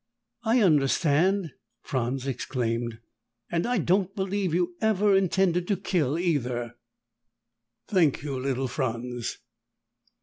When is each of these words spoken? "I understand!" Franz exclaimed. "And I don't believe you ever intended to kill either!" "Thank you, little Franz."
"I 0.43 0.63
understand!" 0.63 1.51
Franz 1.83 2.25
exclaimed. 2.25 2.97
"And 3.51 3.67
I 3.67 3.77
don't 3.77 4.15
believe 4.15 4.51
you 4.51 4.75
ever 4.81 5.15
intended 5.15 5.67
to 5.67 5.77
kill 5.77 6.17
either!" 6.17 6.73
"Thank 7.87 8.23
you, 8.23 8.39
little 8.39 8.67
Franz." 8.67 9.37